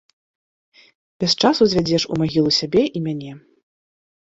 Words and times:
Без 1.23 1.31
часу 1.43 1.63
звядзеш 1.75 2.03
у 2.11 2.19
магілу 2.23 2.51
сябе 2.61 2.83
і 2.89 2.99
мяне. 3.07 3.31